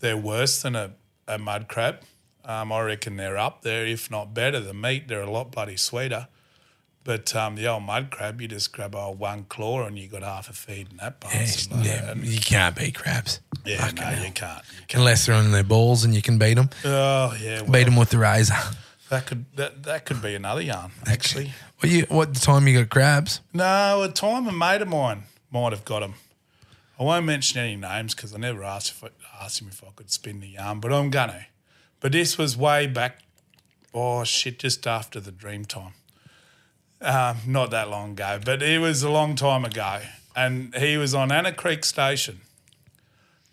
they're 0.00 0.16
worse 0.18 0.60
than 0.60 0.74
a, 0.76 0.92
a 1.28 1.38
mud 1.38 1.68
crab. 1.68 2.00
Um, 2.44 2.72
I 2.72 2.82
reckon 2.82 3.16
they're 3.16 3.38
up 3.38 3.62
there, 3.62 3.86
if 3.86 4.10
not 4.10 4.34
better. 4.34 4.58
The 4.58 4.74
meat, 4.74 5.06
they're 5.06 5.22
a 5.22 5.30
lot 5.30 5.52
bloody 5.52 5.76
sweeter. 5.76 6.26
But 7.04 7.34
um, 7.34 7.54
the 7.54 7.66
old 7.68 7.84
mud 7.84 8.10
crab, 8.10 8.40
you 8.40 8.48
just 8.48 8.72
grab 8.72 8.94
old 8.94 9.18
one 9.18 9.44
claw 9.48 9.86
and 9.86 9.98
you 9.98 10.08
got 10.08 10.22
half 10.22 10.50
a 10.50 10.52
feed 10.52 10.88
in 10.90 10.96
that 10.98 11.16
yeah, 11.22 11.76
like 11.76 11.86
yeah, 11.86 12.00
that. 12.14 12.16
You 12.16 12.40
can't 12.40 12.76
beat 12.76 12.94
crabs. 12.96 13.40
yeah, 13.64 13.78
Fucking 13.86 13.96
no, 13.96 14.24
you 14.24 14.32
can't. 14.32 14.62
You 14.72 14.86
can't. 14.88 14.94
Unless 14.94 15.26
they're 15.26 15.34
on 15.36 15.52
their 15.52 15.64
balls 15.64 16.04
and 16.04 16.14
you 16.14 16.22
can 16.22 16.38
beat 16.38 16.54
them. 16.54 16.68
Oh, 16.84 17.34
yeah. 17.40 17.62
Well, 17.62 17.72
Beat 17.72 17.84
them 17.84 17.96
with 17.96 18.10
the 18.10 18.18
razor. 18.18 18.54
That 19.12 19.26
could 19.26 19.44
that, 19.56 19.82
that 19.82 20.06
could 20.06 20.22
be 20.22 20.34
another 20.34 20.62
yarn, 20.62 20.90
actually. 21.06 21.52
Well, 21.82 21.92
you, 21.92 22.06
what 22.08 22.34
time 22.34 22.66
you 22.66 22.78
got 22.78 22.88
crabs? 22.88 23.42
No, 23.52 24.02
a 24.02 24.08
time 24.08 24.48
a 24.48 24.52
mate 24.52 24.80
of 24.80 24.88
mine 24.88 25.24
might 25.50 25.72
have 25.72 25.84
got 25.84 26.02
him. 26.02 26.14
I 26.98 27.02
won't 27.02 27.26
mention 27.26 27.60
any 27.60 27.76
names 27.76 28.14
because 28.14 28.34
I 28.34 28.38
never 28.38 28.64
asked 28.64 28.88
if 28.88 29.04
I, 29.04 29.08
asked 29.44 29.60
him 29.60 29.68
if 29.68 29.84
I 29.84 29.88
could 29.94 30.10
spin 30.10 30.40
the 30.40 30.46
yarn, 30.46 30.80
but 30.80 30.94
I'm 30.94 31.10
gonna. 31.10 31.44
But 32.00 32.12
this 32.12 32.38
was 32.38 32.56
way 32.56 32.86
back. 32.86 33.18
Oh 33.92 34.24
shit! 34.24 34.58
Just 34.58 34.86
after 34.86 35.20
the 35.20 35.30
dream 35.30 35.66
time. 35.66 35.92
Um, 37.02 37.36
not 37.46 37.70
that 37.70 37.90
long 37.90 38.12
ago, 38.12 38.40
but 38.42 38.62
it 38.62 38.80
was 38.80 39.02
a 39.02 39.10
long 39.10 39.34
time 39.34 39.66
ago, 39.66 40.00
and 40.34 40.74
he 40.76 40.96
was 40.96 41.14
on 41.14 41.30
Anna 41.30 41.52
Creek 41.52 41.84
Station. 41.84 42.40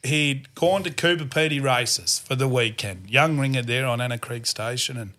He'd 0.03 0.55
gone 0.55 0.83
to 0.83 0.89
Coober 0.89 1.27
Pedy 1.27 1.61
races 1.61 2.17
for 2.17 2.35
the 2.35 2.47
weekend. 2.47 3.09
Young 3.09 3.37
ringer 3.37 3.61
there 3.61 3.85
on 3.87 3.99
Anna 3.99 4.17
Creek 4.17 4.45
Station, 4.45 4.95
and 4.95 5.11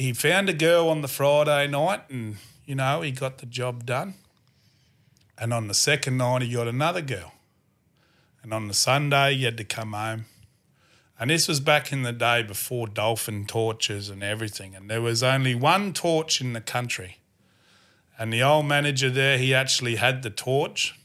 he 0.00 0.12
found 0.12 0.48
a 0.48 0.54
girl 0.54 0.88
on 0.88 1.02
the 1.02 1.08
Friday 1.08 1.66
night, 1.66 2.02
and 2.08 2.36
you 2.64 2.74
know 2.74 3.02
he 3.02 3.12
got 3.12 3.38
the 3.38 3.46
job 3.46 3.84
done. 3.84 4.14
And 5.36 5.52
on 5.52 5.68
the 5.68 5.74
second 5.74 6.16
night, 6.16 6.42
he 6.42 6.52
got 6.52 6.68
another 6.68 7.02
girl. 7.02 7.32
And 8.42 8.54
on 8.54 8.68
the 8.68 8.74
Sunday, 8.74 9.34
he 9.34 9.44
had 9.44 9.56
to 9.58 9.64
come 9.64 9.92
home. 9.92 10.24
And 11.18 11.30
this 11.30 11.46
was 11.46 11.60
back 11.60 11.92
in 11.92 12.02
the 12.02 12.12
day 12.12 12.42
before 12.42 12.86
dolphin 12.86 13.44
torches 13.44 14.08
and 14.08 14.22
everything. 14.22 14.74
And 14.74 14.88
there 14.88 15.02
was 15.02 15.22
only 15.22 15.54
one 15.54 15.92
torch 15.92 16.40
in 16.40 16.54
the 16.54 16.62
country. 16.62 17.18
And 18.18 18.32
the 18.32 18.42
old 18.42 18.66
manager 18.66 19.10
there, 19.10 19.36
he 19.36 19.54
actually 19.54 19.96
had 19.96 20.22
the 20.22 20.30
torch. 20.30 20.98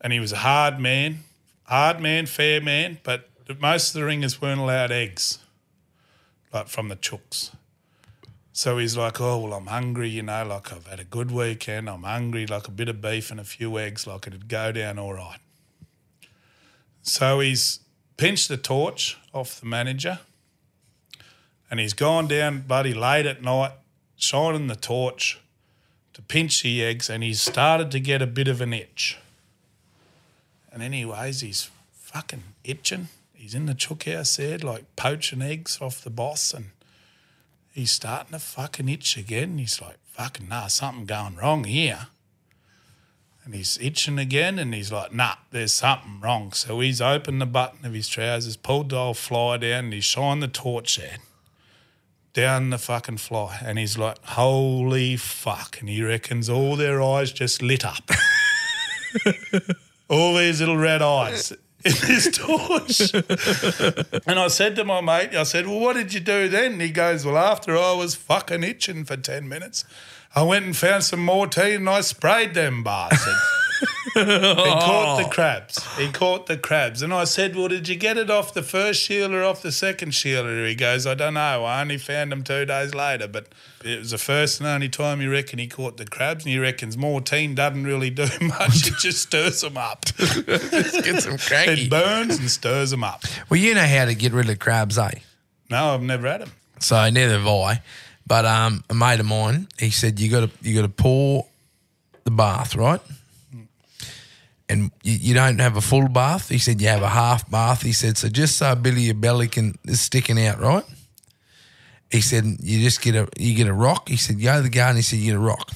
And 0.00 0.12
he 0.12 0.20
was 0.20 0.32
a 0.32 0.38
hard 0.38 0.80
man, 0.80 1.20
hard 1.64 2.00
man, 2.00 2.24
fair 2.24 2.62
man. 2.62 2.98
But 3.02 3.28
most 3.58 3.88
of 3.88 4.00
the 4.00 4.06
ringers 4.06 4.40
weren't 4.40 4.60
allowed 4.60 4.90
eggs, 4.90 5.38
like 6.52 6.68
from 6.68 6.88
the 6.88 6.96
chooks. 6.96 7.50
So 8.60 8.76
he's 8.76 8.94
like, 8.94 9.22
oh, 9.22 9.38
well, 9.38 9.54
I'm 9.54 9.68
hungry, 9.68 10.10
you 10.10 10.22
know, 10.22 10.44
like 10.44 10.70
I've 10.70 10.86
had 10.86 11.00
a 11.00 11.04
good 11.04 11.30
weekend. 11.30 11.88
I'm 11.88 12.02
hungry, 12.02 12.46
like 12.46 12.68
a 12.68 12.70
bit 12.70 12.90
of 12.90 13.00
beef 13.00 13.30
and 13.30 13.40
a 13.40 13.44
few 13.44 13.78
eggs, 13.78 14.06
like 14.06 14.26
it'd 14.26 14.48
go 14.48 14.70
down 14.70 14.98
all 14.98 15.14
right. 15.14 15.38
So 17.00 17.40
he's 17.40 17.80
pinched 18.18 18.50
the 18.50 18.58
torch 18.58 19.16
off 19.32 19.60
the 19.60 19.64
manager 19.64 20.18
and 21.70 21.80
he's 21.80 21.94
gone 21.94 22.28
down 22.28 22.64
bloody 22.68 22.92
late 22.92 23.24
at 23.24 23.42
night, 23.42 23.72
shining 24.16 24.66
the 24.66 24.76
torch 24.76 25.40
to 26.12 26.20
pinch 26.20 26.62
the 26.62 26.84
eggs 26.84 27.08
and 27.08 27.22
he's 27.22 27.40
started 27.40 27.90
to 27.92 27.98
get 27.98 28.20
a 28.20 28.26
bit 28.26 28.46
of 28.46 28.60
an 28.60 28.74
itch. 28.74 29.16
And 30.70 30.82
anyways, 30.82 31.40
he's 31.40 31.70
fucking 31.94 32.42
itching. 32.62 33.08
He's 33.32 33.54
in 33.54 33.64
the 33.64 33.72
chook 33.72 34.04
house 34.04 34.36
there, 34.36 34.58
like 34.58 34.84
poaching 34.96 35.40
eggs 35.40 35.78
off 35.80 36.04
the 36.04 36.10
boss 36.10 36.52
and 36.52 36.66
he's 37.72 37.92
starting 37.92 38.32
to 38.32 38.38
fucking 38.38 38.88
itch 38.88 39.16
again. 39.16 39.58
He's 39.58 39.80
like, 39.80 39.96
fucking 40.04 40.48
nah, 40.48 40.66
something 40.66 41.06
going 41.06 41.36
wrong 41.36 41.64
here. 41.64 42.08
And 43.44 43.54
he's 43.54 43.78
itching 43.80 44.18
again 44.18 44.58
and 44.58 44.74
he's 44.74 44.92
like, 44.92 45.14
nah, 45.14 45.36
there's 45.50 45.72
something 45.72 46.20
wrong. 46.20 46.52
So 46.52 46.80
he's 46.80 47.00
opened 47.00 47.40
the 47.40 47.46
button 47.46 47.84
of 47.86 47.94
his 47.94 48.08
trousers, 48.08 48.56
pulled 48.56 48.90
the 48.90 48.96
old 48.96 49.16
fly 49.16 49.56
down, 49.56 49.86
and 49.86 49.94
he's 49.94 50.04
shined 50.04 50.42
the 50.42 50.48
torch 50.48 50.96
there. 50.98 51.16
Down 52.32 52.70
the 52.70 52.78
fucking 52.78 53.16
fly. 53.16 53.58
And 53.64 53.78
he's 53.78 53.98
like, 53.98 54.18
holy 54.22 55.16
fuck. 55.16 55.80
And 55.80 55.88
he 55.88 56.02
reckons 56.02 56.48
all 56.48 56.76
their 56.76 57.02
eyes 57.02 57.32
just 57.32 57.62
lit 57.62 57.84
up. 57.84 58.10
all 60.08 60.36
these 60.36 60.60
little 60.60 60.76
red 60.76 61.02
eyes 61.02 61.52
in 61.84 61.92
this 62.06 62.36
torch. 62.36 63.14
And 64.26 64.38
I 64.38 64.48
said 64.48 64.76
to 64.76 64.84
my 64.84 65.00
mate, 65.00 65.34
I 65.34 65.44
said, 65.44 65.66
Well, 65.66 65.80
what 65.80 65.96
did 65.96 66.12
you 66.12 66.20
do 66.20 66.48
then? 66.48 66.72
And 66.72 66.82
he 66.82 66.90
goes, 66.90 67.24
Well, 67.24 67.38
after 67.38 67.76
I 67.76 67.92
was 67.92 68.14
fucking 68.14 68.62
itching 68.62 69.04
for 69.04 69.16
10 69.16 69.48
minutes, 69.48 69.84
I 70.34 70.42
went 70.42 70.64
and 70.64 70.76
found 70.76 71.04
some 71.04 71.26
Mortein 71.26 71.76
and 71.76 71.90
I 71.90 72.02
sprayed 72.02 72.54
them 72.54 72.84
bastards. 72.84 73.38
He 74.14 74.20
caught 74.20 75.22
the 75.22 75.28
crabs. 75.30 75.84
He 75.96 76.10
caught 76.10 76.46
the 76.46 76.56
crabs. 76.56 77.02
And 77.02 77.12
I 77.14 77.24
said, 77.24 77.56
Well, 77.56 77.68
did 77.68 77.88
you 77.88 77.96
get 77.96 78.16
it 78.18 78.30
off 78.30 78.52
the 78.54 78.62
first 78.62 79.00
shield 79.02 79.32
or 79.32 79.42
off 79.44 79.62
the 79.62 79.72
second 79.72 80.12
shield? 80.12 80.46
And 80.46 80.66
he 80.66 80.74
goes, 80.74 81.06
I 81.06 81.14
don't 81.14 81.34
know. 81.34 81.64
I 81.64 81.80
only 81.80 81.98
found 81.98 82.32
them 82.32 82.42
two 82.42 82.64
days 82.66 82.94
later. 82.94 83.28
But 83.28 83.46
it 83.84 83.98
was 83.98 84.10
the 84.10 84.18
first 84.18 84.60
and 84.60 84.68
only 84.68 84.88
time 84.88 85.20
he 85.20 85.26
reckon 85.26 85.58
he 85.58 85.66
caught 85.66 85.96
the 85.96 86.04
crabs. 86.06 86.44
And 86.44 86.52
he 86.52 86.58
reckons 86.58 86.96
Mortein 86.96 87.54
doesn't 87.54 87.84
really 87.84 88.10
do 88.10 88.26
much. 88.40 88.86
it 88.88 88.94
just 88.98 89.22
stirs 89.22 89.60
them 89.60 89.76
up. 89.76 90.04
Let's 90.18 91.00
get 91.00 91.22
some 91.22 91.38
cranky. 91.38 91.82
it 91.84 91.90
burns 91.90 92.38
and 92.38 92.50
stirs 92.50 92.90
them 92.90 93.04
up. 93.04 93.24
Well, 93.48 93.60
you 93.60 93.74
know 93.74 93.86
how 93.86 94.04
to 94.06 94.14
get 94.14 94.32
rid 94.32 94.50
of 94.50 94.58
crabs, 94.58 94.98
eh? 94.98 95.10
No, 95.70 95.94
I've 95.94 96.02
never 96.02 96.28
had 96.28 96.42
them. 96.42 96.52
So 96.80 97.08
neither 97.10 97.38
have 97.38 97.46
I. 97.46 97.82
But 98.26 98.44
um, 98.44 98.84
a 98.88 98.94
mate 98.94 99.20
of 99.20 99.26
mine, 99.26 99.68
he 99.78 99.90
said 99.90 100.20
you 100.20 100.30
got 100.30 100.40
to 100.48 100.50
you 100.68 100.74
got 100.76 100.82
to 100.82 100.88
pour 100.88 101.46
the 102.24 102.30
bath, 102.30 102.76
right? 102.76 103.00
And 104.70 104.92
you, 105.02 105.14
you 105.14 105.34
don't 105.34 105.58
have 105.58 105.76
a 105.76 105.80
full 105.80 106.08
bath. 106.08 106.48
He 106.48 106.58
said 106.58 106.80
you 106.80 106.88
have 106.88 107.02
a 107.02 107.08
half 107.08 107.50
bath. 107.50 107.82
He 107.82 107.92
said 107.92 108.16
so 108.16 108.28
just 108.28 108.56
so 108.56 108.74
Billy, 108.76 109.02
your 109.02 109.14
belly 109.14 109.48
can 109.48 109.74
is 109.84 110.00
sticking 110.00 110.40
out, 110.46 110.60
right? 110.60 110.84
He 112.10 112.20
said 112.20 112.44
you 112.60 112.80
just 112.80 113.02
get 113.02 113.16
a 113.16 113.28
you 113.36 113.56
get 113.56 113.66
a 113.66 113.74
rock. 113.74 114.08
He 114.08 114.16
said 114.16 114.40
go 114.40 114.56
to 114.56 114.62
the 114.62 114.70
garden. 114.70 114.96
He 114.96 115.02
said 115.02 115.18
you 115.18 115.32
get 115.32 115.36
a 115.36 115.40
rock, 115.40 115.72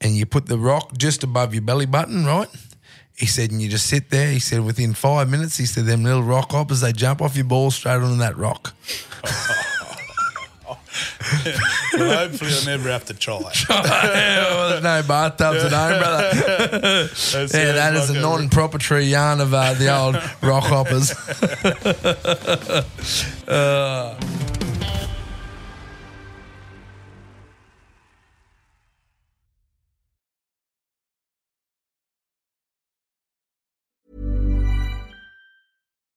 and 0.00 0.16
you 0.16 0.26
put 0.26 0.46
the 0.46 0.58
rock 0.58 0.98
just 0.98 1.22
above 1.22 1.54
your 1.54 1.62
belly 1.62 1.86
button, 1.86 2.26
right? 2.26 2.48
He 3.16 3.26
said, 3.26 3.52
and 3.52 3.62
you 3.62 3.68
just 3.68 3.86
sit 3.86 4.10
there. 4.10 4.28
He 4.28 4.40
said, 4.40 4.64
within 4.64 4.92
five 4.92 5.30
minutes, 5.30 5.56
he 5.56 5.66
said, 5.66 5.86
them 5.86 6.02
little 6.02 6.24
rock 6.24 6.50
hoppers, 6.50 6.80
they 6.80 6.92
jump 6.92 7.22
off 7.22 7.36
your 7.36 7.44
balls 7.44 7.76
straight 7.76 8.02
onto 8.02 8.16
that 8.16 8.36
rock. 8.36 8.74
Well, 11.94 12.28
hopefully, 12.28 12.50
I'll 12.52 12.64
never 12.66 12.90
have 12.90 13.04
to 13.06 13.14
try. 13.14 13.38
well, 13.68 14.70
there's 14.70 14.82
no 14.82 15.02
bathtubs 15.06 15.64
at 15.64 15.72
home, 15.72 15.98
brother. 16.00 16.30
That 17.14 17.50
Yeah, 17.54 17.72
that 17.72 17.94
sounds 17.94 18.04
is 18.04 18.10
a 18.10 18.12
like 18.14 18.22
non-proprietary 18.22 19.04
yarn 19.04 19.40
of 19.40 19.52
uh, 19.54 19.74
the 19.74 19.96
old 19.96 20.14
rock 20.42 20.64
hoppers. 20.64 21.12
Uh, 23.48 24.18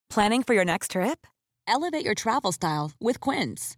Planning 0.10 0.44
for 0.44 0.54
your 0.54 0.66
next 0.66 0.92
trip? 0.92 1.28
Elevate 1.68 2.04
your 2.06 2.16
travel 2.16 2.52
style 2.52 2.92
with 3.00 3.20
Quince. 3.20 3.78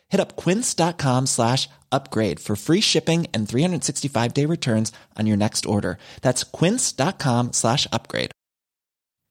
Hit 0.11 0.19
up 0.19 0.35
quince.com 0.35 1.25
slash 1.25 1.69
upgrade 1.91 2.39
for 2.39 2.55
free 2.55 2.81
shipping 2.81 3.27
and 3.33 3.47
365 3.47 4.33
day 4.33 4.45
returns 4.45 4.91
on 5.17 5.25
your 5.25 5.37
next 5.37 5.65
order. 5.65 5.97
That's 6.21 6.43
quince.com 6.43 7.53
slash 7.53 7.87
upgrade. 7.91 8.31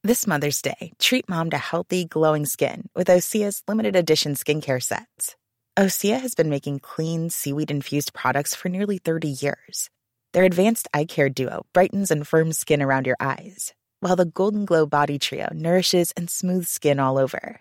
This 0.03 0.27
Mother's 0.27 0.63
Day, 0.63 0.93
treat 0.99 1.29
mom 1.29 1.51
to 1.51 1.59
healthy, 1.59 2.07
glowing 2.07 2.47
skin 2.47 2.89
with 2.95 3.09
Osea's 3.09 3.63
limited 3.69 3.97
edition 3.97 4.35
skincare 4.35 4.83
sets. 4.83 5.37
Osea 5.79 6.19
has 6.19 6.35
been 6.35 6.49
making 6.49 6.79
clean, 6.81 7.29
seaweed 7.29 7.71
infused 7.71 8.15
products 8.15 8.55
for 8.55 8.71
nearly 8.71 8.97
30 8.97 9.29
years. 9.29 9.91
Their 10.33 10.45
advanced 10.45 10.89
eye 10.95 11.05
care 11.05 11.29
duo 11.29 11.67
brightens 11.75 12.11
and 12.11 12.27
firms 12.27 12.59
skin 12.59 12.81
around 12.81 13.07
your 13.07 13.19
eyes, 13.21 13.75
while 14.01 14.17
the 14.17 14.25
Golden 14.25 14.65
Glow 14.65 14.87
Body 14.87 15.19
Trio 15.19 15.49
nourishes 15.53 16.13
and 16.17 16.31
smooths 16.31 16.71
skin 16.71 16.99
all 16.99 17.19
over. 17.19 17.61